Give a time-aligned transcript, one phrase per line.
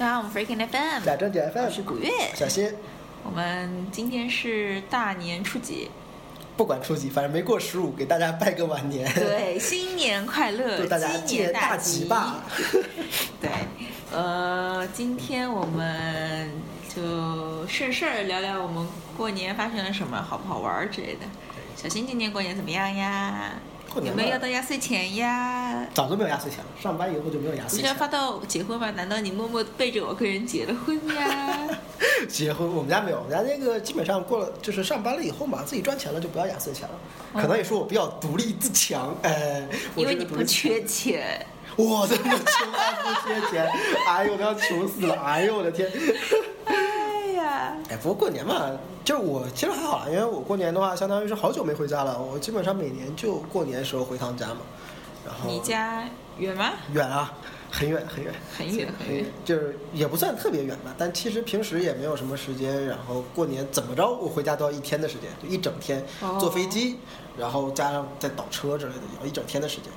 [0.00, 2.10] 大家好，我们 Freaking FM，假正经 FM，我是古月。
[2.34, 2.72] 小新，
[3.22, 5.90] 我们今天是大年初几？
[6.56, 9.12] 不管初几，反正没过十五，给大家拜个晚年。
[9.12, 12.42] 对，新年快乐，祝大家鸡年大吉吧！
[13.42, 13.50] 对，
[14.10, 16.50] 呃，今天我们
[16.88, 18.88] 就顺事儿聊聊我们
[19.18, 21.26] 过年发生了什么，好不好玩儿之类的。
[21.76, 23.50] 小新今年过年怎么样呀？
[23.92, 25.84] 过年有没有要到压岁钱呀？
[25.92, 27.80] 早都没有压岁钱了，上班以后就没有压岁钱。
[27.80, 28.90] 不是要发到结婚吗？
[28.92, 31.68] 难道你默默背着我跟人结了婚呀？
[32.28, 36.94] 结婚，我们家没有，我们家那个基本上过了，就是上班了以后嘛，自己赚钱了就不要压岁钱了。
[37.34, 41.44] 可能也是我比较独立自强，哎，因为你不缺钱。
[41.76, 43.70] 我这么穷还不缺钱，
[44.06, 45.90] 哎呦，我要穷死了，哎呦我的天！
[47.50, 48.70] 哎不过过年嘛，
[49.04, 52.20] 就是我其实还好啦，因为我过年的话，相当于是好久没回家了。
[52.20, 54.60] 我基本上每年就过年的时候回趟家嘛。
[55.24, 56.04] 然后你家
[56.38, 56.72] 远吗？
[56.94, 57.30] 远啊，
[57.70, 59.26] 很远很远很远很远。
[59.44, 62.86] 就是也不算特别远吧，但其实平时也没有什么时间。
[62.86, 66.98] 然后过年怎么着，我回家都要一天的时间，就一整天哦坐飞机，
[67.36, 69.92] 然后加上再倒车之类的，要一整天的时间，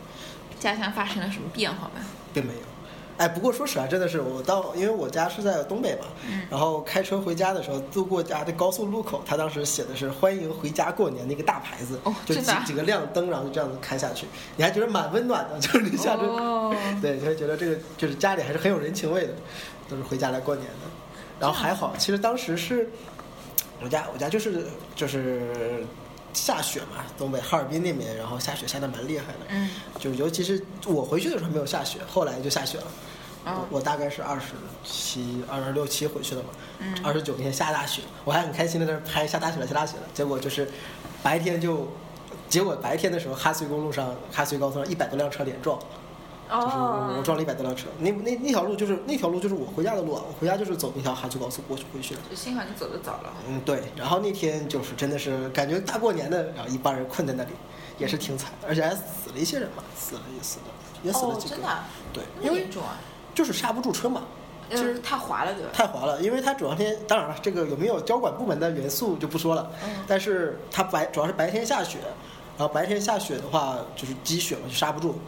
[0.60, 2.02] 家乡发生了什么变化吗？
[2.34, 2.73] 并没有。
[3.18, 19.34] 哎，不过说实话，真的是我到，因为我家是在东北嘛，嗯然后开车回家的时候，路过家的高速路口，他当时写的是“欢迎回家过年”那个大牌子，哦就几几个亮灯，然后就这样子开下去，你还觉得蛮温暖的，就是你下车，哦对，你会觉得这个就是家里还是很有人情味的，
[19.88, 20.90] 都是回家来过年的。
[21.40, 22.90] 然后还好，其实当时是
[23.82, 25.86] 我家，我家就是就是
[26.34, 32.86] 下雪嘛，东北哈尔滨那边，然后下雪下的蛮厉害的，嗯，就是尤其是我回去的时候没有下雪，后来就下雪了。
[33.46, 34.54] 哦我我大概是二十
[34.86, 40.04] 七、二十六七回去的嘛，嗯二十九那天下大雪，我还很开心的在那儿拍下大雪了，下大雪了。
[40.14, 40.70] 结果就是
[41.22, 41.88] 白天就，
[42.48, 45.78] 结果白天的时候，哈绥公路上、哈绥高速上一百多辆车连撞，
[46.62, 47.88] 就是我撞了一百多辆车。
[48.00, 52.22] 那那那条路就是那条路就是我回家的路啊，我回家就是走那条哈绥高速过去回去的。
[52.30, 53.34] 就幸好你走的早了。
[53.48, 53.84] 嗯，对。
[53.96, 57.50] 然后那天就是真的是感觉大过年的，然后一帮人困在那里，
[57.98, 60.66] 也是挺惨的，而且还死了一些人嘛，死了也死了，
[61.04, 61.56] 也死了哦，几个。
[61.56, 61.86] 真的啊？
[62.12, 62.68] 对，因为？
[63.34, 64.24] 就是刹不住车嘛。
[64.70, 65.70] 就是太滑了，对吧？
[65.74, 72.00] 太滑了，因为它主要天，当然了，这个有没有交管部门的元素就不说了，嗯但是它白主要是白天下雪，
[72.58, 75.20] 然后白天下雪的话就是积雪嘛，就刹不住，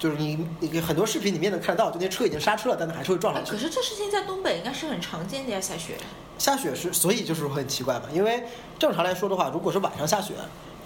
[0.00, 3.58] 就是你你很多视频里面能看得到，就那车已经刹车了，但它还是会撞上去哎可。
[3.58, 5.94] 是这事情在东北应该是很常见的呀，下雪。
[6.38, 8.44] 下雪是，所以就是很奇怪嘛，因为
[8.78, 10.32] 正常来说的话，如果是晚上下雪，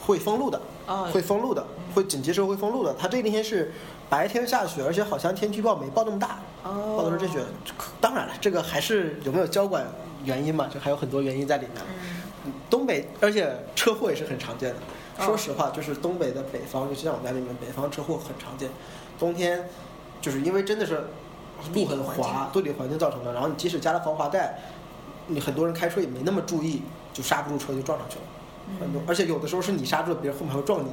[0.04, 1.64] 会封路的，哦会封路的，
[1.94, 2.92] 会紧急时候会封路的。
[2.98, 3.72] 它这那天是
[4.10, 7.38] 白天下雪，而且好像天气预报没报那么大，哦报的是这雪。
[8.00, 9.86] 当然了，这个还是有没有交管
[10.24, 11.84] 原因嘛，就还有很多原因在里面。
[12.46, 14.76] 嗯，东北，而且车祸也是很常见的。
[15.18, 18.68] 哦说实话，就是东北的北方，就像我家那边，北方车祸很常见。
[19.18, 19.68] 冬天，
[20.20, 21.08] 就是因为真的是
[21.72, 23.32] 路很滑，地理环境造成的。
[23.32, 24.58] 然后你即使加了防滑带，
[25.26, 26.82] 你很多人开车也没那么注意，
[27.12, 28.22] 就刹不住车就撞上去了。
[28.80, 30.88] 很多，而且有的时候是你刹住了，别人后面还会撞你。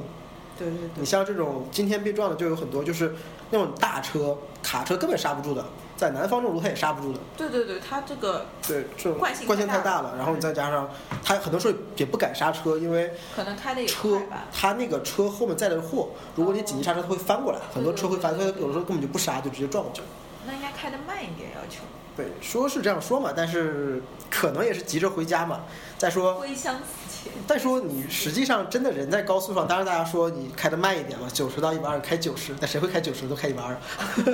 [0.58, 3.14] 对对你像这种今天被撞的就有很多，就是
[3.50, 5.64] 那种大车、卡车根本刹不住的，
[5.96, 7.18] 在南方这种路它也刹不住的。
[7.36, 10.88] 对对对，它这个对，这种惯性惯性太大了，然后你再加上
[11.24, 14.44] 它很多时候也不敢刹车，因为可能开的也车快吧。
[14.52, 20.06] 他那个车后面载的货，如果你紧急刹车，它会翻过来，很多车会翻，所以有的时候根本就不刹，就直接撞过去了。
[20.46, 21.82] 那应该开的慢一点，要求。
[22.16, 25.60] 对，说是这样说嘛，但是可能也是急着回家嘛。
[25.96, 27.32] 再说，归乡似钱。
[27.46, 33.76] 再说你实际上真的人在高速上，当然大家说你开的慢一点嘛，九十到一百二开九十，但谁会开九十都开一百二，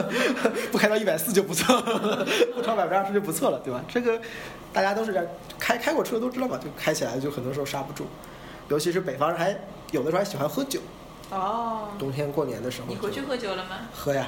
[0.72, 3.80] 不开到一百四就不错了，不超百分之二十就不错了，对吧？
[3.86, 4.18] 这个
[4.72, 5.26] 大家都是这样，
[5.58, 8.06] 开开过车都知道嘛，就开起来就很多时候刹不住，
[8.68, 9.56] 尤其是北方人还
[9.92, 10.80] 有的时候还喜欢喝酒，
[11.30, 13.76] 哦，冬天过年的时候你回去喝酒了吗？
[13.94, 14.26] 喝呀，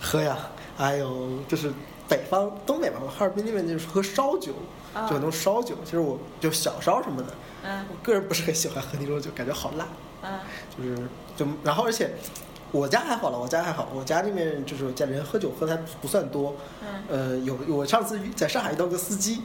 [0.00, 0.36] 喝呀，
[0.78, 1.70] 哎呦，就是
[2.08, 4.52] 北方东北嘛，哈尔滨那边就是喝烧酒，
[4.94, 5.74] 啊就很多烧酒。
[5.84, 7.28] 其实我就小烧什么的，
[7.64, 9.86] 嗯我个人不是很喜欢喝那种酒，感觉好辣。
[10.22, 10.40] 嗯
[10.76, 10.96] 就是
[11.36, 12.10] 就然后而且
[12.72, 16.56] 我家还好了，我家还好，我家那边就是家里人喝酒喝的还不算多。
[16.82, 19.42] 嗯呃，有我上次在上海遇到个司机，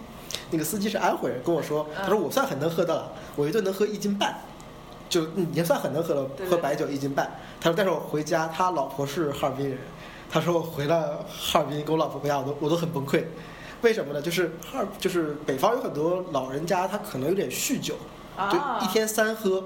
[0.50, 4.36] 那个司机是安徽人，跟我说，他说嗯我算很能喝的了，我一顿能喝一斤半，
[5.10, 7.30] 就嗯也算很能喝了，喝白酒一斤半。
[7.62, 9.78] 他说，但是我回家，他老婆是哈尔滨人，
[10.34, 13.24] 他说我回了哈尔滨跟我老婆回家，我都我都很崩溃。
[13.84, 14.20] 为什么呢？
[14.20, 17.94] 就是哈尔就是北方有很多老人家，他可能有点酗酒，
[18.52, 19.64] 就啊一天三喝，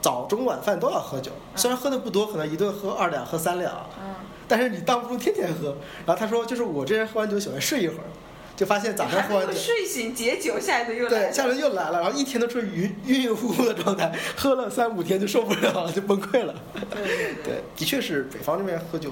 [0.00, 1.32] 早中晚饭都要喝酒。
[1.56, 4.14] 虽然喝的不多，可能一顿喝二两、喝三两，嗯，
[4.46, 5.76] 但是你当不住天天喝。
[6.06, 8.06] 然后他说，就是我这人喝完酒喜欢睡一会儿，
[8.54, 11.32] 就发现早上喝完酒， 睡醒解酒，下一顿又来对，了。
[11.32, 16.54] 下轮又来了，然后一天都处于晕晕晕乎乎的状态，喝了三五天就受不了了，就崩溃了。
[16.72, 17.34] 对对对。
[17.42, 19.10] 对，的确是北方这边喝酒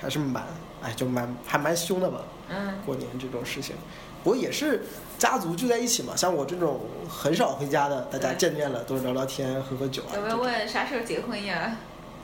[0.00, 0.44] 还是蛮
[0.82, 2.20] 哎，就蛮还蛮凶的吧。
[2.48, 3.76] 嗯过年这种事情，
[4.24, 4.82] 不过也是
[5.18, 6.16] 家族聚在一起嘛。
[6.16, 10.16] 像我这种很少回家的，大家见面了都是聊聊天、喝喝酒啊。
[10.16, 11.76] 有没有问啥时候结婚呀？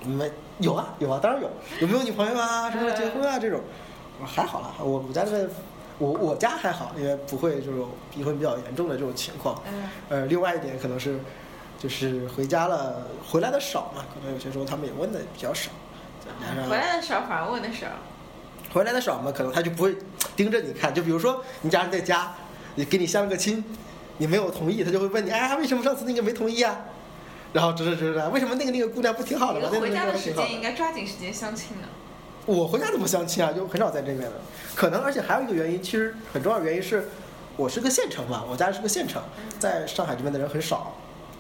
[0.05, 1.51] 没有啊有啊，当然有。
[1.81, 2.71] 有没有女朋友啊？
[2.71, 3.39] 什么时候结婚啊？
[3.39, 3.61] 这种，
[4.25, 4.75] 还好啦。
[4.81, 5.49] 我我家这边，
[5.99, 9.61] 我我家还好，因为不会这种离婚比较严重的这种情况。
[9.71, 11.19] 嗯呃，另外一点可能是，
[11.79, 15.71] 就是回家了，回来的少嘛，可能有些时候他们也问的比较少。
[16.69, 17.87] 回来的少反而问的少。
[18.73, 19.97] 回来的少嘛，可能他就不会
[20.35, 20.93] 盯着你看。
[20.95, 22.35] 就比如说你家人在家，
[22.75, 23.65] 你给你相个亲，
[24.19, 26.77] 你没有同意，他就会问你，哎，为什么上次那个没同意啊？
[27.53, 29.71] 然后指指指指，为什么那个那个姑娘不挺好的吗？
[29.81, 31.89] 回家的时间应该抓紧时间相亲呢。
[32.45, 33.53] 我回家怎么相亲啊？
[33.53, 34.33] 就很少在这边的。
[34.75, 37.09] 可能，而且还有一个原因，其实很重要的原因是，
[37.57, 39.23] 我是个县城嘛，我家是个县城，
[39.59, 40.95] 在上海这边的人很少，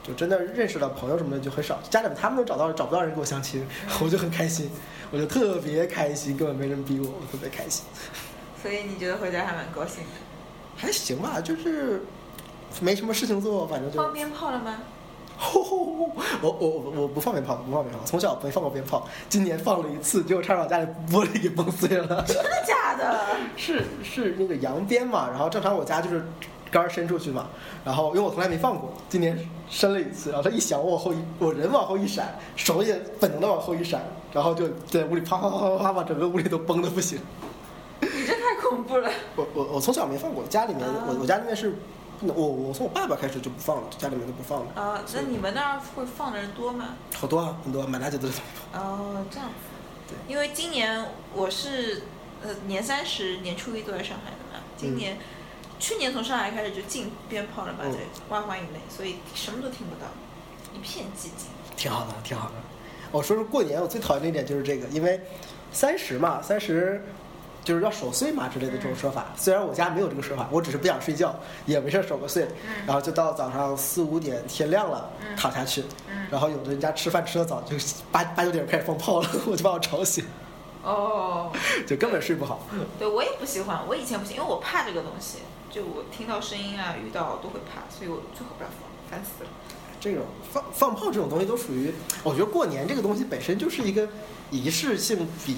[0.06, 1.79] 就真的认识了朋友什么的就很少。
[1.91, 3.67] 家里面他们都找到找不到人给我相亲，
[4.00, 4.70] 我就很开心，
[5.11, 7.85] 我就特别开心，根本没人逼我，我特别开心。
[8.62, 10.11] 所以你觉得回家还蛮高兴的？
[10.76, 12.03] 还行吧，就是
[12.81, 14.76] 没什么事情做，反正就放鞭炮了吗？
[15.38, 16.69] 吼吼吼我我
[17.02, 22.25] 我不放鞭炮，不放鞭炮，从小没放过鞭炮，今年放了一次，结果差点把家里玻璃给崩碎了。
[22.26, 23.26] 真的假的？
[23.55, 26.25] 是是那个扬鞭嘛，然后正常我家就是
[26.70, 27.48] 杆儿伸出去嘛，
[27.84, 34.02] 然后因为我从来没放过，今年伸了一次，然后它一响，我往后一，我人往后一闪，手也本能的往后一闪，
[34.32, 37.18] 然后就在屋里啪啪啪啪啪把整个屋里都崩的不行。
[38.00, 39.10] 你这太恐怖了。
[39.36, 41.70] 我我我从小没放过，家里面啊我我家里面是
[42.20, 44.66] 不能，我我从我爸爸开始就不放了，家里面都不放了。
[44.74, 46.88] 啊，那你们那儿会放的人多吗？
[47.14, 48.40] 好多啊，很多啊，满大街都是。
[48.74, 49.54] 哦，这样子。
[50.08, 51.04] 对因为今年
[51.34, 52.02] 我是
[52.42, 55.18] 呃年三十、年初一都在上海的嘛，今年、
[55.78, 57.93] 去年从上海开始就禁鞭炮了嘛，嗯。
[57.93, 60.06] 在外环以内，所以什么都听不到，
[60.75, 61.49] 一片寂静。
[61.76, 62.55] 挺好的，挺好的。
[63.12, 65.20] 我说说过年，我最讨厌的一点就是这个，因为
[65.73, 67.02] 三十嘛，三十
[67.64, 69.26] 就是要守岁嘛之类的这种说法。
[69.37, 71.34] 虽然我家没有这个说法，我只是不想睡觉，
[71.67, 72.87] 也没事儿守个岁，嗯。
[72.87, 75.37] 然后就到早上四五点天亮了、嗯。
[75.37, 76.26] 躺下去，嗯。
[76.31, 77.76] 然后有的人家吃饭吃的早，就
[78.11, 80.25] 八八九点开始放炮了， 我就把我吵醒，
[80.82, 81.52] 哦，
[81.87, 82.61] 就根本睡不好。
[82.99, 85.38] 对我也不喜欢，我以前不行，因为我怕这个东西，
[85.76, 89.50] 就我听到声音啊、遇到都会怕，所以我最好不要放，烦死了。
[90.00, 91.93] 这种放放炮这种东西都属于，
[92.25, 94.08] 我觉得过年这个东西本身就是一个
[94.50, 95.55] 仪式性比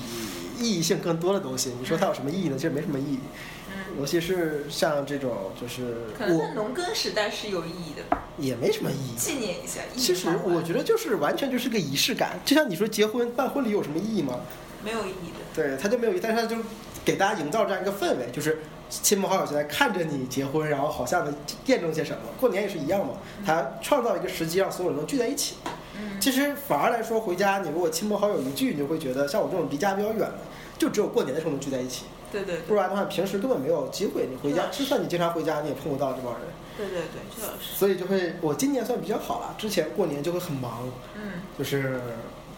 [0.59, 1.73] 意义性更多的东西。
[1.79, 2.56] 你说它有什么意义呢？
[2.56, 3.20] 其实没什么意义。
[3.69, 9.15] 嗯，尤其是像这种，就是可能在农耕时代是有意义的，也没什么意义。
[9.17, 9.82] 纪念一下。
[9.94, 14.41] 意义其实我觉得就是完全就是个仪式感，就像你说结婚办婚礼有什么意义吗？
[14.82, 15.38] 没有意义的。
[15.55, 16.56] 对，它就没有意义，但是它就
[17.05, 21.32] 给大家营造这样一个氛围，就是亲朋好友就在看着你结婚，然后好像的
[21.64, 22.23] 见证些什么。
[22.40, 23.14] 过年也是一样嘛，
[23.44, 25.56] 他创造一个时机，让所有人都聚在一起。
[26.00, 30.38] 嗯，其实反而来说，回家你如果亲朋好友一聚，你就会觉得像我这种离家比较远的，
[30.79, 34.29] 就只有过年的时候能聚在一起，对对对，不然的话平时根本没有机会。
[34.31, 36.43] 你回家，就算你经常回家，你也碰不到这帮人。
[36.76, 37.75] 对对对，这倒是。
[37.75, 39.55] 所以就会，我今年算比较好了。
[39.58, 42.00] 之前过年就会很忙，嗯，就是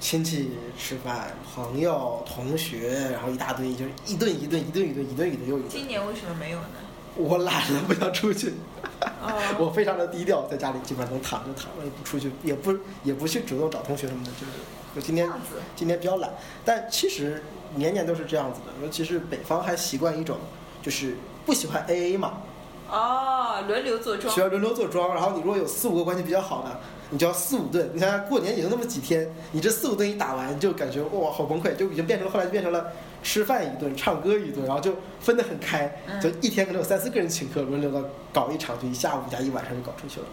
[0.01, 5.69] 亲戚吃饭、朋友、同学，然后一大堆，就是一顿一顿、一顿一顿、一顿一顿又一顿。
[5.69, 6.67] 今年为什么没有呢？
[7.17, 8.55] 我懒了，不想出去。
[9.21, 12.75] 哦， 我非常的低调，在家里基本上能躺就躺，我也不出去，也不
[13.05, 14.53] 也不去主动找同学什么的，就是
[14.97, 15.31] 我今天。
[15.77, 16.31] 今天比较懒。
[16.65, 17.43] 但其实
[17.75, 20.39] 年年都是这样子的，尤其是北方还习惯一种，
[20.83, 22.43] 就是不喜欢 A A 嘛，
[22.91, 24.41] 哦，轮流坐庄需。
[24.41, 27.89] 要轮流坐庄，然后你如果有四五个关系比较好的，你就要四五顿。
[27.95, 32.87] 你想想过年也就那么几天，你这四五顿一打完，就感觉哇好崩溃，就已经变成了后来就变成了
[33.23, 40.27] 吃饭一顿，唱歌一顿，然后就分得很开，嗯就一天可能有三四个人请客，轮流的搞一场，就一下午加一晚上就搞出去了，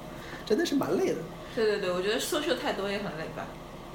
[0.46, 1.16] 真的是蛮累的。
[1.56, 3.46] 对对对，我觉得 social 太多也很累吧。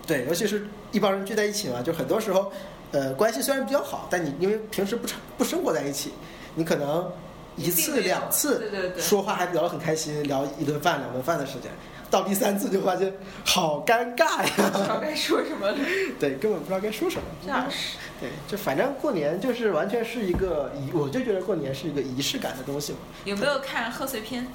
[0.06, 2.50] 对，尤其是一帮人聚在一起嘛，就很多时候，
[2.90, 6.12] 呃，关系虽然比较好，但你因为平时不常不生活在一起，
[6.56, 7.08] 你可能
[7.56, 11.70] 一次两次对对对说话还聊得很开心，聊一顿饭两顿饭的时间，
[12.10, 13.12] 到第三次就发现
[13.44, 15.76] 好尴尬呀不知道呀，该说什么了。
[16.18, 17.24] 对，根本不知道该说什么。
[17.44, 17.96] 这样是。
[18.20, 22.98] 对，就反正过年就是完全是一个仪，我就觉得过年是一个仪式感的东西嘛。
[23.24, 24.46] 有没有看贺岁片？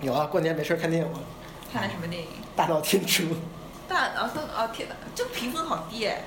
[0.00, 1.20] 有啊，过年没事儿看电影嘛，
[1.72, 2.28] 看了什么电影？
[2.56, 3.24] 大闹天竺，
[3.88, 6.24] 大啊都哦天哪，这个评分好低哎。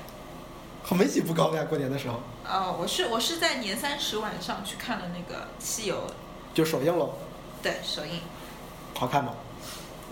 [0.82, 5.96] 好没几部高呀，过年的时候哦，我是我是在年三十晚上去看了那个《西游》，
[6.56, 7.14] 就首映喽，
[7.62, 8.20] 对首映，
[8.94, 9.32] 好看吗？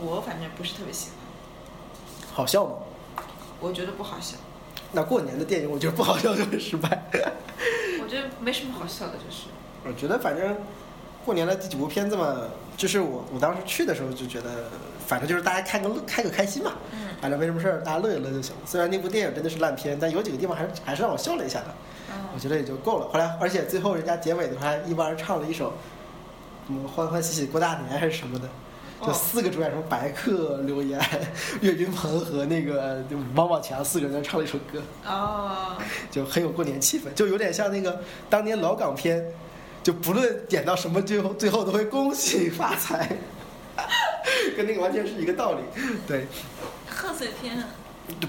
[0.00, 2.72] 我反正不是特别喜欢，好笑吗？
[3.60, 4.36] 我觉得不好笑，
[4.92, 7.04] 那过年的电影，我觉得不好笑就很失败。
[8.02, 9.44] 我觉得没什么好笑的，就是。
[9.86, 10.56] 我觉得反正
[11.24, 12.36] 过年的第几部片子嘛，
[12.76, 14.68] 就是我我当时去的时候就觉得，
[15.06, 18.62] 反正就是大家看个乐，开个开心嘛，嗯反正没什么事儿，大家乐一乐就行了。
[18.66, 21.66] 虽然那部电影真的是烂片，但有几个地方还是还是让我笑了一下的。
[22.34, 23.06] 嗯我觉得也就够了。
[23.08, 25.72] 后来，而且最后人家结尾的时候还一帮人唱了一首
[26.66, 28.48] 什么欢欢喜喜过大年还是什么的，
[29.00, 31.00] 就哦四个主演，什么白客、刘岩、
[31.62, 35.76] 岳云鹏和那个就王宝强四个人唱了一首歌，哦，
[36.10, 39.24] 就很有过年气氛，就有点像那个当年老港片，
[39.82, 43.16] 就不论点到什么，最后最后都会恭喜发财，
[44.56, 45.60] 跟那个完全是一个道理。
[46.06, 46.26] 对，
[46.88, 47.62] 贺岁片，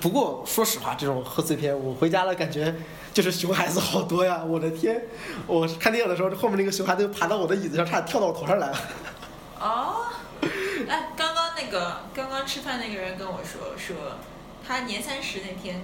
[0.01, 2.73] 不过说实话，这种贺岁片我回家了，感觉
[3.13, 4.41] 就是熊孩子好多呀！
[4.43, 5.01] 我的天，
[5.47, 8.77] 我看电影的时候，后面那个熊孩子就爬到我的椅子上，差点跳到我头上来了。
[9.59, 10.05] 哦，
[10.87, 13.95] 哎，刚刚那个刚刚吃饭那个人跟我说，说
[14.65, 15.81] 他年三十那天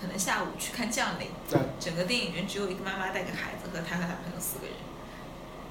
[0.00, 4.74] 可能下午去看《将领》，对，整个电影院只有一个妈妈带个孩子和他和他朋友四个人。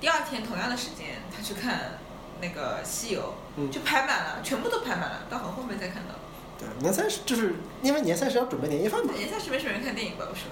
[0.02, 2.00] 第二天同样的时间，他去看
[2.42, 3.22] 那个《西游》，
[3.58, 6.16] 嗯就排满了，全部都排满了，到很后面才看到。
[6.60, 10.28] 对，年三十就是因为年三十要准备年夜饭嘛，年三十没什么人看电影吧？
[10.30, 10.44] 我说，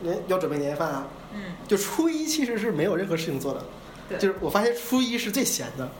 [0.00, 1.06] 年要准备年夜饭啊。
[1.34, 3.64] 嗯，就初一其实是没有任何事情做的，
[4.08, 5.90] 对，就是我发现初一是最闲的，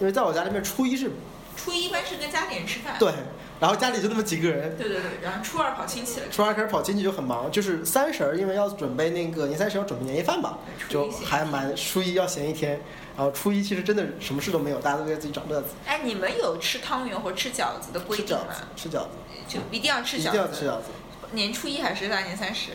[0.00, 1.10] 因为在我家里面初一是
[1.56, 3.12] 初一一般是跟家里人吃饭，对，
[3.60, 12.80] 然后家里就那么几个人，对对对，然后初二跑亲戚了，初二开始跑亲戚就很忙，就是三十儿因为要准备那个年三十要准备年夜饭嘛，就还蛮初一要闲一天，
[13.16, 18.44] 然后初一其实真的什么事都没有，大家都在自己找乐子，哎，你们有吃汤圆或吃饺子的规定吗？
[18.76, 19.08] 吃饺子？，吃饺子，
[19.46, 20.84] 就一定要吃饺子，定要吃饺子，
[21.32, 22.72] 年初一还是大年三十？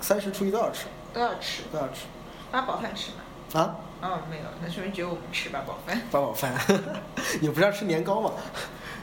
[0.00, 2.06] 三十初一都要吃，都要吃，都要吃。
[2.50, 3.60] 八宝饭吃吗？
[3.60, 6.02] 啊，哦，没有，那说明只有我们吃八宝饭。
[6.10, 6.52] 八宝饭，
[7.40, 8.32] 你不是要吃年糕吗？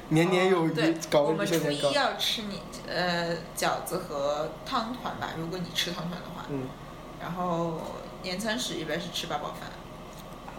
[0.10, 6.46] 年年有余哦对，，搞我们初一要吃你呃饺子和汤团吧，如果你吃汤团的话。
[6.50, 6.68] 嗯，
[7.22, 7.80] 然后
[8.24, 9.70] 年三十一般是吃八宝饭，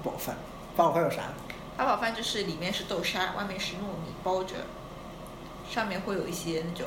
[0.03, 0.37] 八宝饭，
[0.77, 1.25] 八宝饭有啥？
[1.77, 4.55] 八宝饭就是里面是豆沙，外面是糯米包着，
[5.69, 6.87] 上面会有一些那种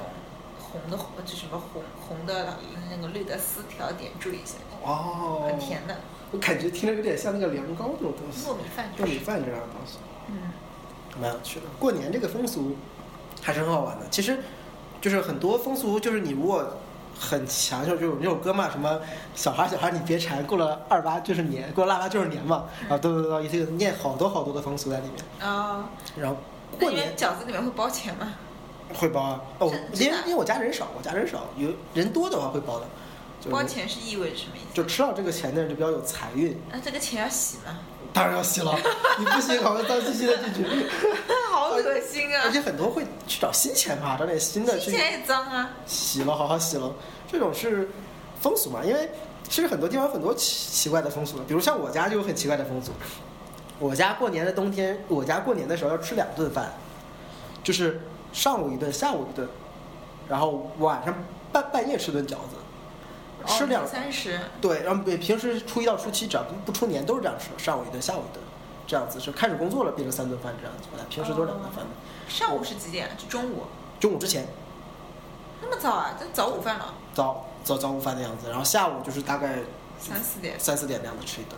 [0.60, 2.58] 红的就什么红红的
[2.90, 5.98] 那个绿的丝条点缀一下，哦，很甜的
[6.34, 9.12] 我感觉听着有点像那个凉糕这种东西，糯米饭就是。
[9.12, 10.00] 糯米饭这样的东西，
[10.30, 10.52] 嗯，
[11.22, 11.68] 蛮有趣的。
[11.80, 12.76] 过年这个风俗
[13.42, 14.06] 还是很好玩的。
[14.10, 14.40] 其实
[15.00, 16.68] 就是很多风俗，就是你如果
[17.20, 19.00] 很强，就就有那首歌嘛，什么
[19.36, 25.48] 小孩小孩你别馋，过了二八就是年，过了腊八就是年嘛，然后都都都一个念好多好多的风俗在里面。
[25.48, 25.88] 啊、
[26.18, 26.38] 然后
[26.80, 28.34] 过年饺子里面会包钱吗？
[28.96, 32.88] 会包啊，哦，因为因为我家人少，我家人少，有人多的话会包的。
[33.44, 34.74] 就包钱是意味着什么意思？
[34.74, 37.80] 就吃到这个钱的人就比较有财运，那这个钱要洗吗？
[38.14, 38.74] 当然要洗了，
[39.20, 40.64] 你不洗好像脏兮兮的进去。
[41.52, 42.52] 好恶心啊而！
[42.52, 45.72] 且很多会去找新钱嘛，找点新的去新钱也脏啊。
[45.86, 46.94] 洗了，好好洗了。
[47.32, 47.90] 这种是
[48.40, 48.84] 风俗嘛？
[48.84, 49.10] 因为
[49.50, 52.92] 其实很多地方有很多奇奇怪的风俗，比如像我家就有很奇怪的风俗。
[53.80, 56.72] 我家过年的冬天，我家过年的时候要吃两顿饭，
[57.64, 58.00] 就是
[58.32, 59.48] 上午一顿，下午一顿，
[60.30, 61.14] 然后晚上
[61.52, 62.56] 半半夜吃顿饺子，
[63.46, 68.42] 吃两、哦、三十，对，然后平平时初一到初七只要不出年都是这样吃，上午一顿，下午一顿，
[68.88, 71.92] 这样子是开始工作了变成三顿饭这样子，本来平时都是两顿饭的。
[72.28, 73.10] 上午是几点？
[73.18, 73.64] 就中午。
[74.00, 74.46] 中午之前
[75.62, 76.18] 那么早啊？
[76.20, 79.60] 这早午饭了，早早早午饭的样子，然后下午就是大概
[79.98, 80.60] 三四点。
[80.60, 81.56] 三四点那样子吃一顿。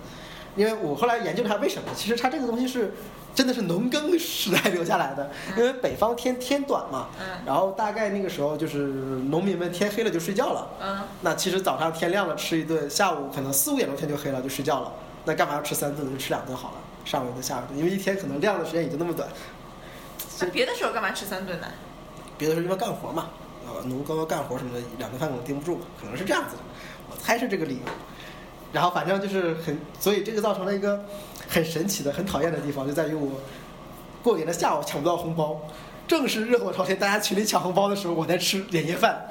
[0.55, 2.93] 因为我后来研究了它为什么，其实它这个东西是
[3.35, 7.25] 真的是农耕时代留下来的，因为北方天天短嘛，嗯。
[7.45, 14.93] 然后大概那个时候就是农民们天黑了就睡觉了，嗯，那其实早上天亮了吃一顿，下午可能四五点钟天就黑了就睡觉了，
[15.25, 19.27] 那干嘛要吃三顿就吃两顿好了，上午一顿下午一顿，因为一天可能亮的时间也就那么短，
[20.39, 21.67] 那别的时候干嘛吃三顿呢？
[22.37, 23.27] 别的时候因为干活嘛，
[23.67, 26.61] 呃，农耕干活什么的，两顿饭可能盯不住，可能是这样子的，
[27.09, 27.81] 我猜是这个理由。
[28.75, 31.01] 然后反正就是很，所以这个造成了一个
[31.47, 33.39] 很神奇的、很讨厌的地方，就在于我
[34.21, 35.57] 过年的下午抢不到红包，
[36.05, 39.29] 正是热火朝天，大家群里抢红包的时候，我在吃年夜饭，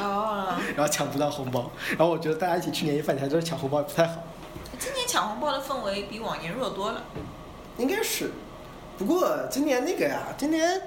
[0.00, 4.22] 哦， 然后抢不到红包，然后我觉得大家一起吃年夜饭，你还在这抢红包不太好，
[4.78, 7.02] 今年抢红包的氛围比往年弱多了。
[7.78, 8.30] 应该是。
[8.96, 10.80] 不过今年那个呀，今年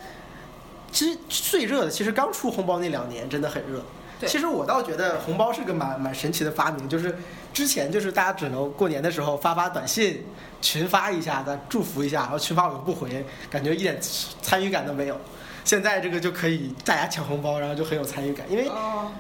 [0.94, 3.84] 其实最热的，其实刚出红包那两年真的很热。
[4.22, 7.18] 对其实我倒觉得红包是个蛮蛮神奇的发明，就是
[7.51, 10.24] 之前就是大家只能过年的时候发发短信，
[10.62, 14.00] 群发一下的祝福一下，然后群发我又不回，感觉一点
[14.42, 15.18] 参与感都没有。
[15.66, 19.12] 现在这个就可以大家抢红包，然后就很有参与感，因为哦，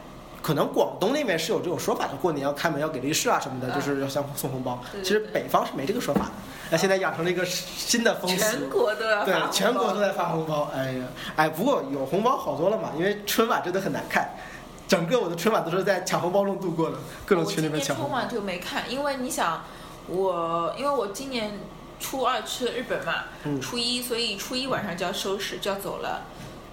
[0.41, 4.83] 可能广东那边是有这种说法的，过年要开门要给利是啊什么的，嗯就是要相互送红包。
[5.03, 6.31] 其实北方是没这个说法的，
[6.71, 8.37] 那现在养成了一个新的风俗。
[8.37, 10.71] 全国都要对全国都在发红包。
[10.75, 11.05] 哎呀，
[11.35, 14.31] 哎，不过有红包好多了嘛，因为春晚真的很难看，
[14.91, 18.35] 整个我的春晚都是在抢红包中度过的，各种群里面抢红包我今年春晚。
[18.35, 19.63] 就没看，因为你想，
[20.07, 21.61] 我因为我今年
[21.97, 26.23] 初二去了日本嘛，嗯初一，所以初一晚上就要收拾，就要走了。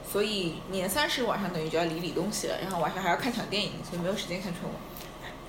[0.05, 4.73] 所以年三十晚上等于就要理理东西了，然后晚上还要看场电影，所以没有时间看春晚。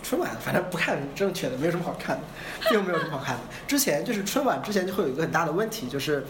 [0.03, 2.23] 春晚反正不看正确的，没有什么好看的，
[2.69, 3.41] 并没有什么好看的。
[3.67, 6.23] 之前就是春晚之前就会有一个很大的问题，就是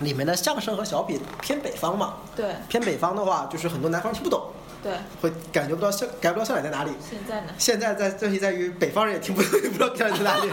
[0.00, 4.50] 里面的相声和小品偏北方嘛，对偏北方的话，就是很多南方人听不懂，
[4.84, 6.90] 对，会感觉不到笑，感觉不到笑点在哪里。
[7.00, 7.52] 现在呢？
[7.58, 10.50] 现在在问题在于北方人也听不懂， 也不知道笑点在哪里。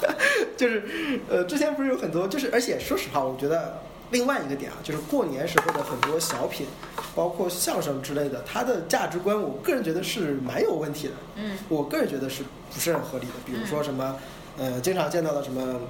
[0.56, 6.66] 就是呃，之前不是有很多，就是而且说实话，我觉得另外一个点啊，就是过年时候的很多小品，
[7.14, 11.14] 包括相声之类的，它的价值观，我个人觉得是蛮有问题的。
[11.36, 13.32] 嗯我个人觉得是不是很合理的？
[13.44, 14.16] 比如说什么，
[14.56, 15.80] 呃，经常见到的什么，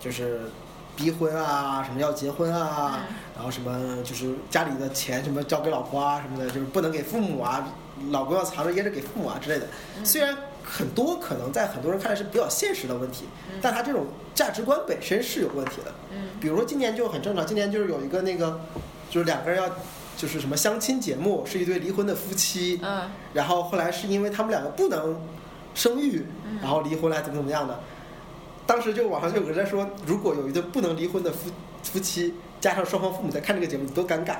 [0.00, 0.40] 就是
[0.96, 7.66] 逼婚啊，什么要结婚啊，嗯然后什么就是家里的钱什么交给老婆啊什么的，就是不能给父母啊，
[8.10, 9.66] 老公要藏着掖着给父母啊之类的。
[9.98, 15.92] 嗯虽然很多可能在很多人看来是比较现实的问题，嗯但他这种价值观本身是有问题的。
[16.12, 18.60] 嗯比如说今年就很正常，今年就是有一个那个，
[19.10, 19.68] 就是两个人要。
[20.14, 25.18] 就是什么相亲节目，是一对离婚的夫妻，嗯然后后来是因为他们两个不能
[25.74, 27.80] 生育，嗯然后离婚了，怎么怎么样的。
[28.66, 31.50] 当时就网上就有人在说，如果有一对不能离婚的夫
[31.82, 34.36] 夫妻，加上双方父母在看这个节目，多尴尬。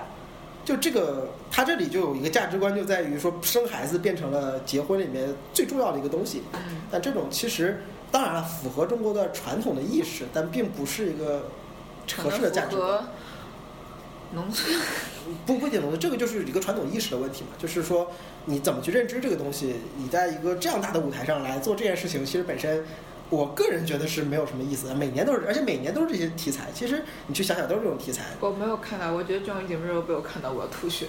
[0.65, 6.43] 就这个，他这里就有一个价值观，就在于说生孩子变成了结婚里面最重要的一个东西。
[6.55, 11.49] 嗯但这种其实当然了，符合中国的传统的意识，但并不是一个
[12.17, 12.77] 合适的价值
[14.35, 14.79] 农村。
[15.45, 18.11] 不 不仅农村，这个就是一个传统意识的问题嘛，就是说
[18.45, 22.85] 你怎么去认知这个东西，你在一个这样大的舞台上来做这件事情，其实本身，
[23.33, 24.95] 我个人觉得是没有什么意思的。
[24.95, 28.25] 每年都是，而且每年都是这些题材，其实你去想想都是这种题材。
[28.41, 31.07] 我没有看到，我觉得综艺节目如果被我看到，我要吐血。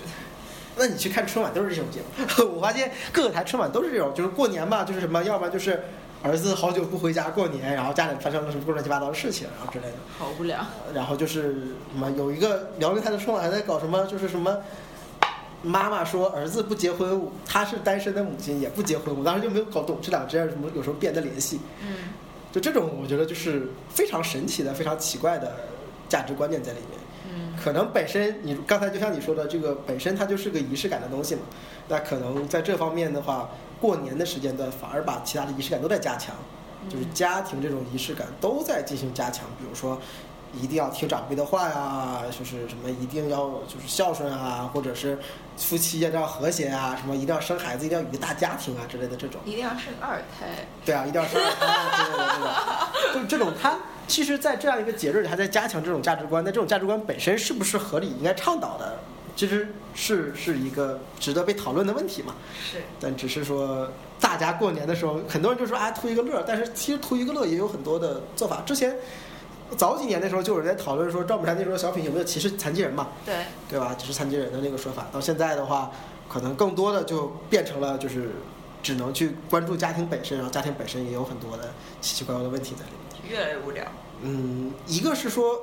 [0.77, 5.83] 那你去看春晚都是这种节目， 我发现各个台春晚都是这种，就是过年嘛，就是什么，要不然就是
[6.23, 9.93] 儿子好久不回家过年，然后家里发生了什么乱七八糟的事情，然后之类的。
[10.17, 10.65] 好无聊。
[10.93, 11.41] 然后就是
[11.91, 14.59] 什么有一个辽宁台的春晚还在搞什么，就是什么
[15.63, 21.59] 妈妈说儿子不结婚，他是单身的母亲也不结婚，我当时就没有搞懂这两之间有什么有什么变的联系。
[21.81, 22.09] 嗯
[22.51, 25.55] 就这种我觉得就是非常神奇的、非常奇怪的
[26.07, 26.99] 价值观念在里面。
[27.33, 31.41] 嗯可能本身你刚才就像你说的，这个本身它就是个仪式感的东西嘛，
[31.87, 33.49] 那可能在这方面的话，
[33.79, 36.35] 过年的时间段反而把其他的仪式感都在加强，
[36.89, 39.99] 就是家庭这种仪式感都在进行加强，比如说。
[40.53, 45.17] 一定要听长辈的话呀，就是什么一定要就是孝顺啊，或者是
[45.57, 49.41] 夫妻一定要和谐啊，什么一定要生孩子，一定要有一个大家庭啊之类的这种。
[49.45, 50.67] 一定要生二胎。
[50.85, 56.43] 对啊，一定要生二胎啊之类的这种，就是这种他其实，在这样一个节日里，还在加强这种价值观。
[56.43, 58.99] 那这种价值观本身是不是合理、应该倡导的，
[59.35, 62.35] 其实是是一个值得被讨论的问题嘛。
[62.61, 62.79] 是。
[62.99, 63.89] 但只是说，
[64.19, 66.43] 大家过年的时候，很多人就说啊，图一个乐。
[66.45, 68.61] 但是其实图一个乐也有很多的做法。
[68.65, 68.93] 之前
[69.75, 73.09] 早几年的时候，就有人在讨论说，赵本山那时候小品有没有歧视残疾人嘛？
[73.25, 73.35] 对。
[73.69, 73.95] 对吧？
[73.97, 75.91] 歧视残疾人的那个说法，到现在的话，
[76.29, 78.31] 可能更多的就变成了就是
[78.81, 83.31] 只能去关注家庭本身，然后家庭本身也有很多的奇奇怪怪的问题在里面。
[83.31, 83.85] 越来越无聊。
[84.21, 85.59] 嗯，一个是说，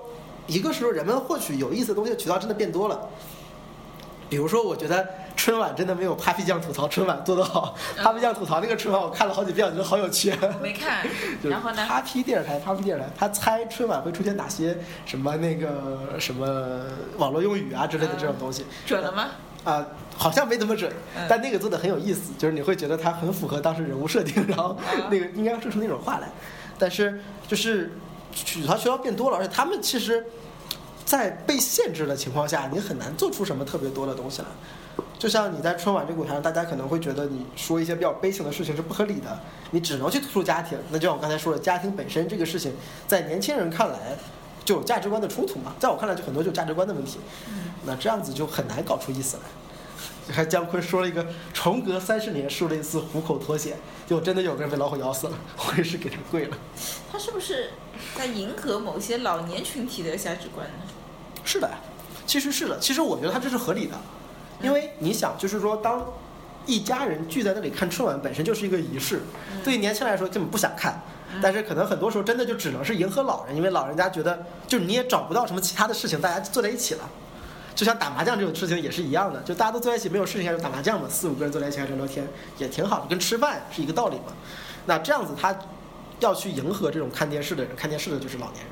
[0.47, 3.09] 一个是说人们获取有意思的东西的渠道真的变多了。
[4.31, 7.75] 比如说，我觉得春晚真的没有 Papi 酱吐槽春晚做得好。
[7.99, 10.33] 嗯 Papi 酱吐槽那个春晚，我看了好几遍，我觉得好有趣。
[10.63, 11.05] 没看。
[11.43, 16.87] 就是然后呢？Papi 电视台，Papi 电视台，他猜春晚会出现哪些什么那个什么
[17.19, 18.65] 网络用语啊之类的这种东西。
[18.87, 19.27] 准了吗？
[19.63, 19.85] 啊、
[20.17, 26.29] 好像没怎么准嗯，但那个做的很有意思，就是你会觉得它很符合当时人物设定，然后嗯那个应该说出那种话来。
[26.79, 27.93] 但是就是
[28.33, 30.25] 吐槽渠道变多了，而且他们其实，
[31.05, 34.49] 在被限制的情况下，你很难做出什么特别多的东西来。
[35.19, 39.39] 就像你在春晚这个舞台上，大家可能会觉得你说一些比较悲情的事情是不合理的，
[39.71, 40.79] 你只能去突出家庭。
[40.91, 42.73] 那就像我刚才说的，家庭本身这个事情，
[43.07, 43.99] 在年轻人看来
[44.65, 47.19] 就有价值观的冲突嘛，在我看来就很多就价值观的问题。
[47.49, 47.71] 嗯。
[47.85, 49.43] 那这样子就很难搞出意思来。
[50.29, 56.57] 还姜昆说了一个重隔三十年输了一次虎口脱险，结果真的有个人被老虎咬死了，我也是给他跪了。
[57.11, 57.71] 他是不是
[58.17, 60.75] 在迎合某些老年群体的价值观呢？
[61.45, 61.71] 是的，
[62.27, 63.99] 其实是的，其实我觉得他这是合理的，
[64.63, 66.05] 因为你想，就是说当
[66.67, 69.23] 一家人聚在那里看春晚，本身就是一个仪式，
[69.65, 71.03] 对于年轻人来说根本不想看。
[71.41, 77.09] 但是可能很多时候真的就只能是迎合老人，因为老人家觉得，就是你也找不到什么其他的事情，大家坐在一起了。
[77.75, 82.27] 就像打麻将这种事情也是一样的，就大家都坐在一起，没有事情还是打麻将嘛，四五个人坐在一起还聊聊天，
[82.59, 84.33] 也挺好的，跟吃饭是一个道理嘛。
[84.87, 85.57] 那这样子他
[86.21, 88.65] 要去迎合这种看电视的人，看电视的就是老年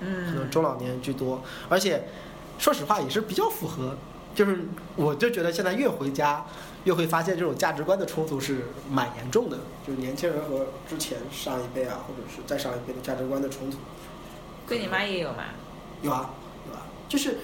[0.00, 0.50] 人，可能嗯。
[0.50, 2.08] 中老年居多，而且
[2.58, 3.96] 说实话也是比较符合，
[4.34, 4.64] 就是
[4.96, 6.44] 我就觉得现在越回家。
[6.84, 13.76] 越会发现这种价值观的冲突是蛮严重的，就是年轻人和之前上一辈啊，或者是再上一辈的价值观的冲突。
[14.66, 15.42] 跟你妈也有吗？
[16.00, 16.30] 有啊，
[16.66, 17.38] 有啊，就是，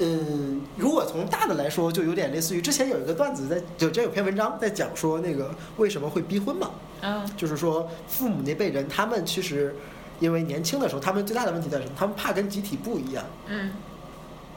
[0.00, 6.70] 嗯，如果从大的来说，就有点类似于之前有一个段子在，就之前有篇文章在讲说那个为什么会逼婚嘛，
[7.02, 9.74] 嗯就是说父母那辈人，他们其实
[10.18, 11.90] 因为年轻的时候，他们最大的问题在什么？
[11.94, 13.72] 他们怕跟集体不一样，嗯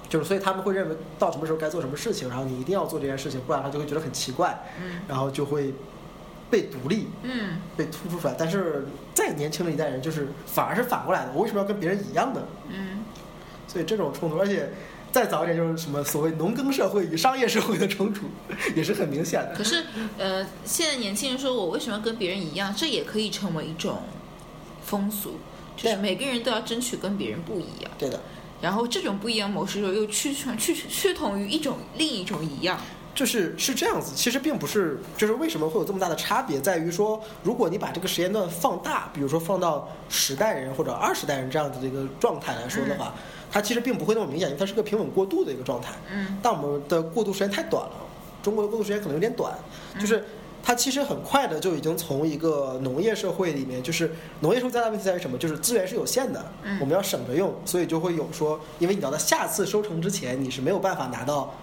[0.09, 5.73] 就是所以他们会认为到什么时候该做什么事情，然后你一定要做这件事情，不然他就会觉得很奇怪，嗯然后就会
[6.49, 7.07] 被独立。
[7.23, 11.31] 嗯被突出出来，但是再年轻的一代人，就是反而是反过来的。
[11.33, 12.47] 我为什么要跟别人一样的？
[12.69, 13.03] 嗯
[13.65, 14.69] 所以这种冲突，而且
[15.13, 18.25] 再早一点就是什么所谓农耕社会与商业社会的冲突，
[18.75, 19.53] 也是很明显的。
[19.55, 19.85] 可是，
[20.17, 24.01] 呃，现在年轻人说我为什么要跟别人一样，这也可以成为一种
[24.83, 25.35] 风俗，
[25.77, 27.91] 就是每个人都要争取跟别人不一样。
[27.99, 28.19] 对的，
[28.59, 32.81] 然后这种不一样模式又趋向趋趋同于一种另一种一样。
[33.15, 34.13] 就是是这样子。
[34.15, 43.13] 其实并不是，就是为什么会有这么大的差别，在于说，如果你把这个时间段放大，比如说放到十代人或者二十代人这样子的一个状态来说的话，
[43.51, 45.93] 它其实并不会那么明显，因为它是个平稳过渡的一个状态。
[46.11, 47.95] 嗯但我们的过渡时间太短了，
[48.41, 49.53] 中国的过渡时间可能有点短，
[49.99, 50.23] 就是
[50.63, 55.37] 它其实很快的就已经从一个农业社会里面，就是农业社会最大的问题在于什么？
[55.37, 61.53] 就是资源是有限的，嗯我们要省着用，所以就会有说，因为你要在下次收成之前，你是没有办法拿到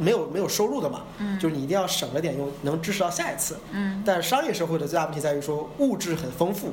[0.00, 3.56] 没有没有收入的嘛，嗯就是你一定要省着点用，能支持到下一次。
[3.72, 6.72] 嗯但是商业社会的最大问题在于说物质很丰富，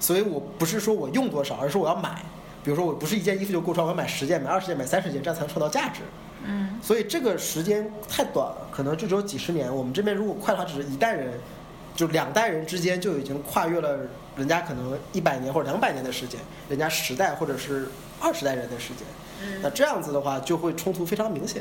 [0.00, 2.22] 所以我不是说我用多少，而是说我要买。
[2.62, 6.00] 比如说我不是一件衣服就够穿，我要买十件、买二十件、买三十件，这样才能创造价值。
[6.46, 9.74] 嗯所以这个时间太短了，可能就只有几十年。
[9.74, 11.32] 我们这边如果快的话，只是一代人，
[11.94, 13.98] 就两代人之间就已经跨越了
[14.36, 17.88] 人家可能一百年或者两百年的时间，人家十代或者是
[18.20, 19.06] 二十代人的时间。
[19.62, 21.60] 那嗯这样子的话，就会冲突非常明显。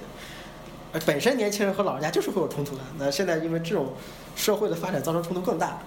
[0.94, 2.82] 而本身年轻人和老人家就是会有冲突的。
[2.98, 3.94] 那现在因为这种
[4.36, 5.80] 社会的发展造成冲突更大，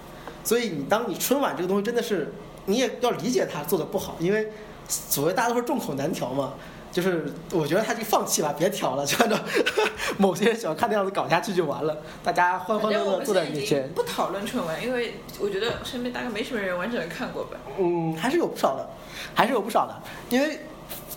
[0.43, 2.33] 所以你当你春晚这个东西真的是，
[2.65, 4.51] 你也要理解他做的不好，因为
[4.87, 6.53] 所谓大家都说众口难调嘛。
[6.89, 9.37] 就是我觉得他就放弃吧，别调了，就按照
[10.17, 17.57] 某些人喜欢看的样子搞下去就完了，大家欢欢乐乐坐在面前，不讨论春晚，因为我觉得身边大概没什么人完整的看过吧。
[17.77, 18.89] 嗯，还是有不少的，
[19.35, 20.61] 还是有不少的，因为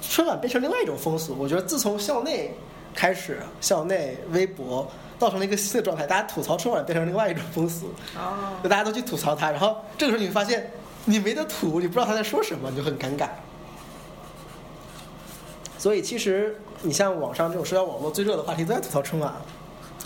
[0.03, 1.35] 春晚变成另外一种风俗。
[1.38, 2.53] 我觉得自从校内
[2.94, 10.70] 开始，校内微博造成了一个新的状态，大家吐槽春晚变成另外一种风俗，哦就大家都去吐槽他，然后这个时候你会发现
[11.05, 13.29] 你没得吐，你不知道他在说什么，你就很尴尬。
[15.79, 19.33] 所以其实你像网上这种社交网络最热的话题都在吐槽春晚，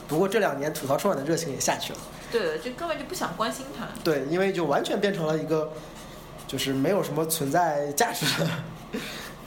[0.07, 1.99] 不过这两年吐槽春晚的热情也下去了。
[2.31, 3.87] 对，就根本就不想关心他。
[4.03, 5.73] 对，因为就完全变成了一个，
[6.47, 8.49] 就是没有什么存在价值的。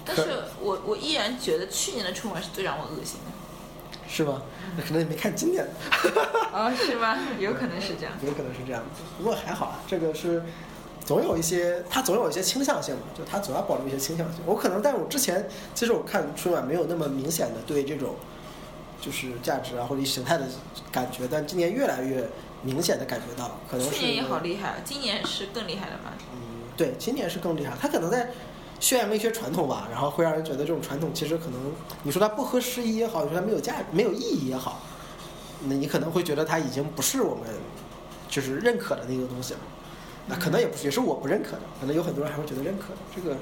[0.07, 0.23] 但是
[0.61, 3.31] 我我依然觉得去年的春晚是最让我恶心的。
[4.09, 4.41] 是吗？
[4.77, 5.71] 那可能也没看今年的，
[6.53, 7.17] 哦，是吗？
[7.39, 8.13] 有可能是这样。
[8.23, 8.81] 有可能是这样。
[9.17, 10.41] 不过还好啊，这个是
[11.03, 14.41] 总有一些，它总有一些倾向性嘛，就它总要保留一些倾向性。
[14.45, 18.15] 我可能，但是我之前其实我看春晚没有那么明显的对这种
[19.01, 20.45] 就是价值啊或者形态的
[20.89, 22.25] 感觉，但今年越来越
[22.63, 26.13] 明显的感觉到，可能是去年也好厉害，今年是更厉害了吧？
[26.33, 27.73] 嗯，对，今年是更厉害。
[27.79, 28.29] 他可能在
[28.79, 31.59] 宣扬一些传统吧，然后会让人觉得这种传统其实可能，
[32.03, 34.81] 你说它不合时宜也好，你说它没有价没有意义也好，
[35.63, 37.45] 那你可能会觉得它已经不是我们
[38.29, 39.59] 就是认可的那个东西了。
[40.27, 43.37] 那可能也不是，也是我不认可的，可能有很多人还会觉得认可的，这个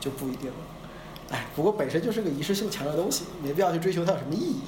[0.00, 0.56] 就不一定了。
[1.30, 4.62] 哎，不过本身就是个仪式性强的东西，没必要去追求它有什么意义。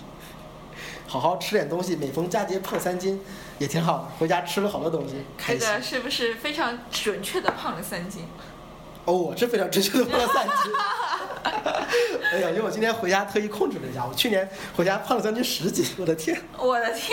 [1.07, 3.20] 好好吃点东西，每逢佳节胖三斤，
[3.59, 4.05] 也挺好的。
[4.18, 5.61] 回家吃了好多东西，开心。
[5.61, 8.24] 这个是不是非常准确的胖了三斤？
[9.05, 10.73] 哦，我是非常准确的胖了三斤。
[12.33, 16.40] 哎呀，因为我今天回家特意控制了一下，我去年回家胖了将近十斤，我的天！
[16.59, 17.11] 我的天！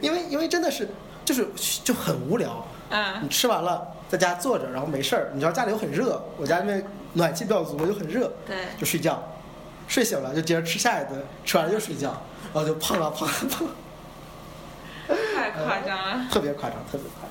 [0.00, 0.88] 因为因为真的是
[1.24, 1.46] 就是
[1.84, 9.22] 就很无聊，嗯你吃完了在家坐着，然后没事儿，你知道家里又很热，我家那边暖气比较足，又很热，对就睡觉，
[9.86, 12.10] 睡醒了就接着吃下一顿，吃完了又睡觉，
[12.52, 13.74] 然后就胖了胖了胖了，
[15.36, 16.26] 太夸张了。
[16.32, 17.29] 特别夸张，特别夸张。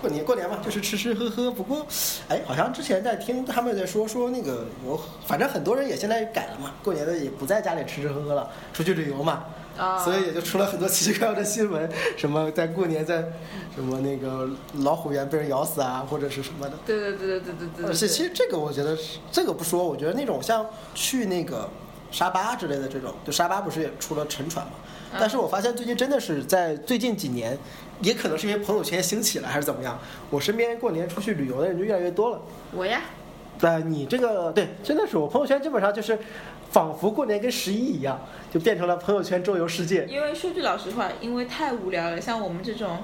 [0.00, 1.50] 过年过年嘛，就是吃吃喝喝。
[1.50, 1.86] 不过，
[2.28, 9.44] 哎，好像之前在听他们在说说那个我，反正很多人也现在改了嘛，过年的也不在家里吃吃喝喝了，出去旅游嘛。
[9.78, 13.24] 啊、所以也就出了很多奇奇怪怪的新闻，什么在过年在
[13.74, 14.46] 什么那个
[14.80, 16.74] 老虎园被人咬死啊，或者是什么的。
[16.84, 17.94] 对对对对对对对而。
[17.94, 21.66] 且其实这个我觉得是这个不说，我觉得那种像去那个
[22.10, 24.72] 沙巴之类的这种，就沙巴不是也出了沉船嘛？
[25.12, 27.58] 嗯但是我发现最近真的是在最近几年，
[28.00, 29.98] 也可能是因为朋友圈兴起了还是怎么样，
[30.30, 32.40] 我身边过年出去旅游的人就越来越多了。
[32.72, 33.02] 我呀，
[33.58, 36.16] 对，你这个对，真的是我朋友圈基本上就是，
[36.70, 38.20] 仿佛过年跟十一一样，
[38.52, 40.06] 就变成了朋友圈周游世界。
[40.08, 42.98] 因为说句老实话，因为太无聊了，像我们这种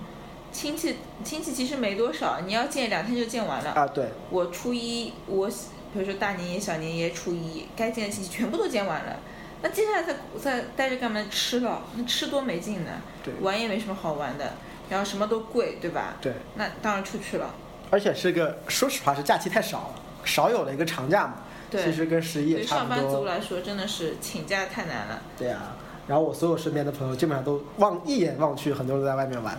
[0.52, 3.72] 亲戚亲戚其实没多少，你要见两天就见完了。
[3.72, 5.50] 啊，对，我初一，我
[5.96, 9.16] 比如说大年夜、小年夜、初一，该见的亲戚全部都见完了。
[9.62, 11.24] 那接下来再再待着干嘛？
[11.30, 12.90] 吃了，那吃多没劲呢。
[13.24, 14.52] 对玩也没什么好玩的。
[14.88, 16.16] 然后什么都贵，对吧？
[16.20, 17.52] 对，那当然出去了。
[17.90, 21.36] 而且是个，说实话是假期太少了，少有了一个长假嘛。
[21.68, 22.88] 对，其实跟十一也差不多。
[22.88, 25.20] 对上班族来说，真的是请假太难了。
[25.36, 25.74] 对啊，
[26.06, 29.58] 然后我所有身边的朋友基本上都望一眼望去，很多人都在外面玩，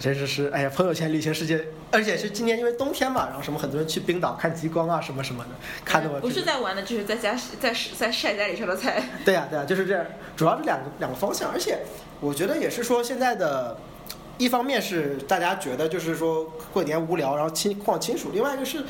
[0.00, 5.50] 真是是，哎呀，朋友圈旅行世界，而且是今年因为冬天嘛，然后什么很多人去冰岛看极光啊，什么什么的，
[5.84, 9.02] 看的我不是在玩的，就是在家在在晒家里烧的菜。
[9.24, 10.04] 对呀对呀，就是这样，
[10.36, 11.78] 主要是两个两个方向，而且
[12.20, 13.76] 我觉得也是说现在的。
[14.38, 18.82] 一方面是大家觉得就是说过年无聊，然后亲逛亲属；另外一个是，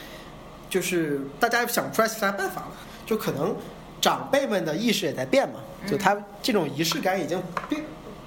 [0.71, 2.73] 就是大家想不出来其他办法了，
[3.05, 3.55] 就可能
[4.01, 7.83] 长辈们的意识也在变嘛，就他这种仪式感已经变，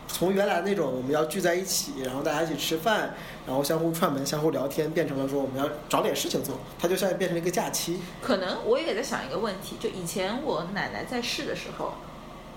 [0.08, 3.14] 从原来那种我们要聚在一起，然后大家一起吃饭，
[3.46, 8.00] 然后相互串门、相互聊天，变成了说我们要找点事情做，它就像变成了一个假期。
[8.22, 11.94] 可能我也在想一个问题，就以前我奶奶在世的时候。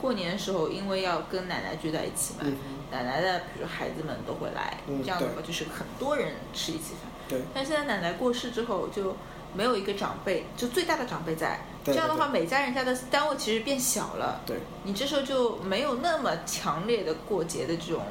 [0.00, 2.46] 过年的时候，因为要跟奶奶聚在一起嘛，
[2.92, 7.10] 奶奶的比如孩子们都会来，这样的话就是很多人吃一起饭。
[7.28, 7.40] 对。
[7.52, 9.16] 但现在奶奶过世之后，就
[9.54, 11.60] 没有一个长辈，就最大的长辈在。
[11.84, 14.42] 这样的话，每家人家的单位其实变小了。
[14.44, 14.58] 对。
[14.84, 18.02] 你这时候就没有那么强烈的过节的这种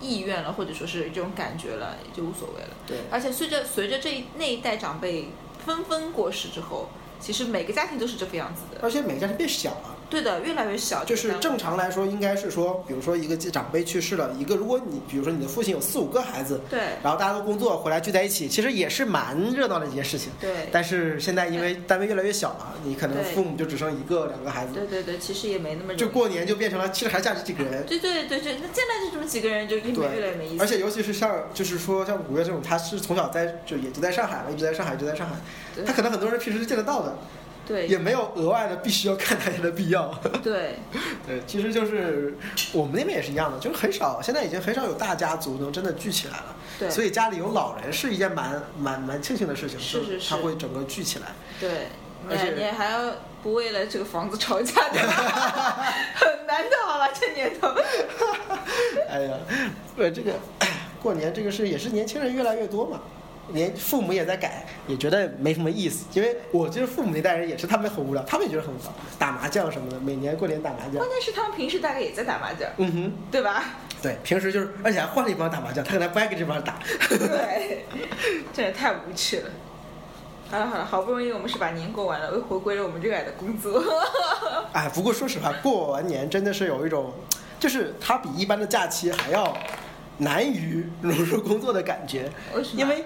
[0.00, 2.70] 意愿了，或者说是这种感觉了，也就无所谓了。
[2.86, 2.98] 对。
[3.10, 5.28] 而且随着随着这一那一代长辈
[5.64, 8.80] 纷纷过世之后，其实每个家庭都是这个样子的。
[8.82, 9.96] 而且每个家庭变小了。
[10.10, 11.04] 对的，越来越小。
[11.04, 20.30] 就是正常来说，应该是说，比如说一个长辈去世了，一个如果你比如说你的父亲有四五个孩子，对，然后大家都工作回来聚在一起，其实也是蛮热闹的一件事情。
[20.40, 20.68] 对。
[20.72, 24.72] 但是现在因为单位越来越小了，你可能父母就只剩一个两个孩子。
[24.74, 25.94] 对对对，其实也没那么。
[25.94, 27.84] 就过年就变成了，其实还价值几个人。
[27.86, 30.62] 对对对对，那现在就这么几个人，就越来越没意思。
[30.62, 35.34] 而且尤其是像就是说像五月这种，他是从小在就也就在上海嘛，一直在上海，一直在上海，
[35.84, 37.14] 他可能很多人平时是见得到的。
[37.68, 40.06] 对，也没有额外的必须要看大家的必要。
[40.42, 40.76] 对，
[41.26, 42.34] 对，其实就是
[42.72, 46.56] 我们那边也是一样的，就是很少，现在已经很少有大家族能真的聚起来了。
[46.78, 51.26] 对，所以家里有老人是一件蛮蛮蛮庆幸的事情，是是是，他会整个聚起来。
[51.60, 51.88] 对，
[52.30, 57.68] 而且你还要不为了这个房子吵架， 很难的，好吧，这年头。
[59.10, 59.36] 哎呀，
[59.98, 60.32] 呃，这个
[61.02, 63.00] 过年这个事也是年轻人越来越多嘛。
[63.52, 66.06] 连父母也在改，也觉得没什么意思。
[66.12, 70.96] 因为我觉得父母那代人也是，他们很无聊，他们也觉得很无聊，打麻将什么的，每年过年打麻将。
[70.96, 73.64] 关键是他们平时大概也在打麻将，嗯哼，对吧？
[74.00, 76.78] 对，平时就是，而且还换了一帮打麻将，他可能不爱跟这帮人打。
[77.08, 77.84] 对，
[78.54, 79.50] 这也太无趣了。
[80.50, 83.82] 好了好了，好不容易我们是把年过完了，又回归了我们热爱的工作。
[84.72, 87.12] 哎，不过说实话，过完年真的是有一种，
[87.58, 89.54] 就是它比一般的假期还要
[90.18, 92.30] 难于融入工作的感觉。
[92.54, 92.80] 为什么？
[92.80, 93.04] 因为。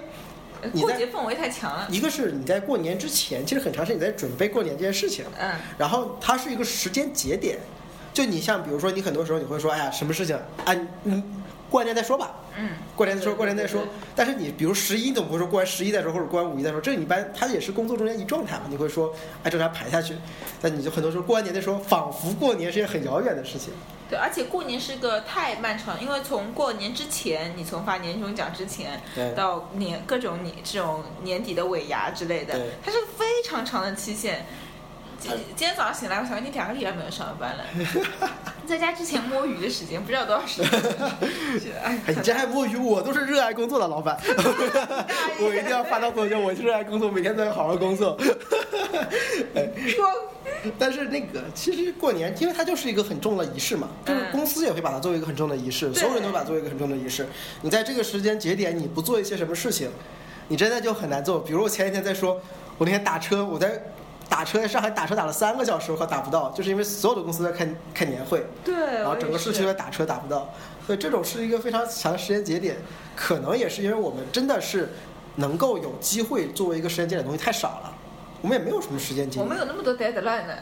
[0.70, 1.86] 过节氛围太强了。
[1.90, 5.24] 一个是你在过年之前，其实很长时间你在准备过年这件事情。
[5.38, 5.52] 嗯。
[5.76, 7.58] 然后它是一个时间节点，
[8.12, 10.74] 就你像比如说你很多时候你会说，哎呀，什么事情啊？
[11.04, 11.22] 嗯，
[11.72, 12.32] 过完年再说吧。
[12.58, 12.68] 嗯。
[12.94, 13.82] 过年再说，过年再说。
[14.14, 20.14] 但是你比如十一总不会说过完十一再说，或者过完五一再说，这你一般它也是工作中间一状态嘛，你会说按照它排下去。
[20.60, 23.72] 但你就很多时候过完年再说，仿佛过年是件很遥远的事情。
[24.10, 29.00] 对，而且过年是个太漫长，因为从过年之前，你从发年终奖之前，
[29.34, 34.44] 到年各种你这种年底的尾牙之类的，它是非常长的期限。
[35.22, 37.64] 今今天早上醒来，我想你两个礼拜没有上班了，
[38.66, 40.62] 在家之前摸鱼的时间不知道多少时
[41.60, 41.72] 间。
[41.84, 42.76] 哎，你这还摸鱼？
[42.76, 44.18] 我都是热爱工作的老板，
[45.38, 48.18] 我一定要发到朋友圈，我热爱工作，每天都要好好工作。
[49.88, 50.04] 说。
[50.78, 57.26] 但是那个，其实过年，因为它就是一个很重的仪式嘛，就是公司也会把它作为一个很重的仪式，所有人都把它作为一个很重的仪式。
[57.62, 59.90] 你在这个时间节点，你不做一些什么事情，
[60.46, 61.40] 你真的就很难做。
[61.40, 62.40] 比如我前几天在说，
[62.78, 63.82] 我那天打车，我在
[64.32, 70.48] 打车在上海打车打了三个小时，我靠打不到，就是因为所有的公司在开开年会，对，然后整个市区在打车打不到，
[70.86, 72.78] 所以这种是一个非常强的时间节点，
[73.14, 74.88] 可能也是因为我们真的是
[75.36, 77.94] 能够有机会作为一个时间节点的东西太少了。
[78.40, 79.44] 我们也没有什么时间节点。
[79.44, 80.54] 我们有那么多 deadline 呢。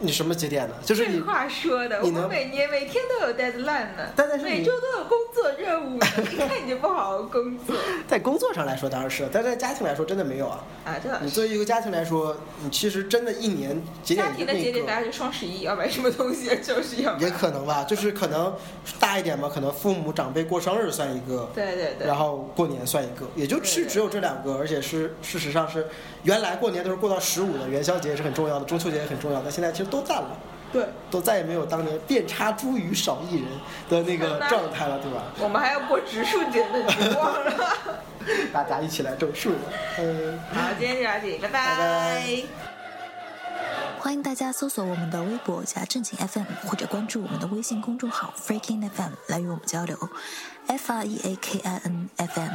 [0.00, 0.74] 你什么节点呢？
[0.84, 5.96] 就是这话说的，我们每年每天都有 deadline 呢，每周都有工作任务，
[6.32, 7.76] 一看你就不好好工作。
[8.08, 10.64] 在工作上来说当然是，但在家庭来说真的没有啊。
[10.84, 17.16] 啊，这你作为一个家庭来说，你其实真的一年节点家庭的节点大概就双十一要买什么东西，就是要。
[17.18, 18.54] 也可能吧，就是可能
[18.98, 25.86] 大一点嘛，可能父母长辈过生日算一个，对对对，然后过年算一个，也就是只有这两个，而且是事实上是
[26.22, 30.36] 原来过年都是过到十五的，元宵节也是很重要的，中秋节也很重要，但现在其实都淡了。
[30.72, 33.44] 对，都再也没有当年遍插茱萸少一人
[33.88, 35.24] 的那个 状态了，对吧？
[35.40, 37.76] 我们还要过植树节的，你忘了？
[38.54, 39.50] 大家一起来种树。
[39.98, 42.42] 嗯，好，今天就到这里，拜拜。
[43.98, 49.98] 欢迎大家搜索我们的微博加正经 FM，或者关注我们的微信公众号 Freaking FM 来与我们交流。
[50.68, 52.50] F R E A K I N F M。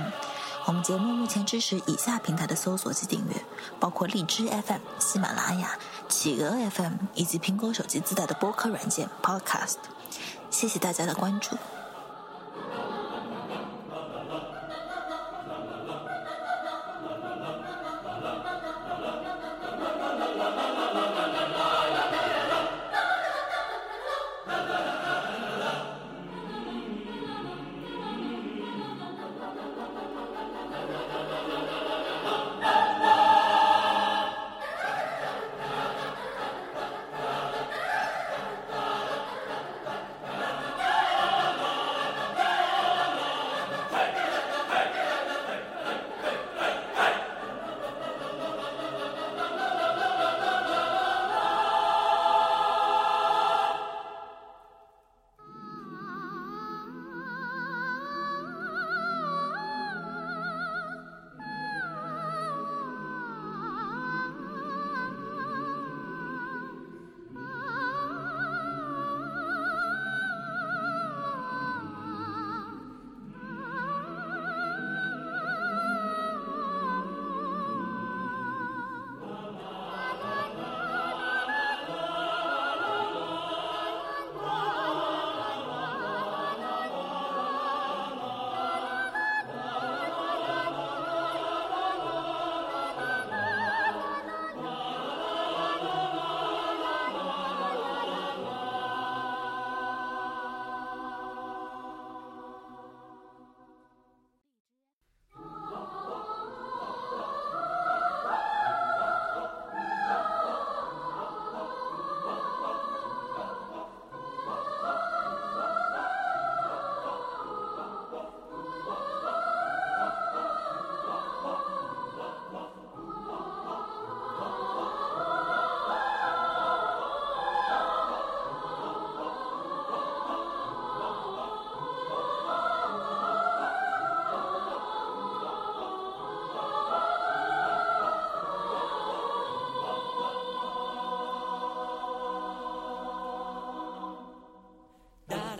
[0.68, 3.36] 我们节目目前支持以下平台的搜索及订阅，
[3.80, 9.78] 包括荔枝 FM、喜马拉雅、企鹅 FM 以及苹果手机自带的播客软件 Podcast。
[10.50, 11.56] 谢谢大家的关注。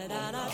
[0.08, 0.45] Da da da